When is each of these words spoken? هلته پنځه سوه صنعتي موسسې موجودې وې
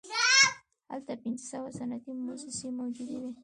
هلته 0.91 1.13
پنځه 1.23 1.45
سوه 1.51 1.69
صنعتي 1.77 2.11
موسسې 2.25 2.67
موجودې 2.79 3.17
وې 3.21 3.31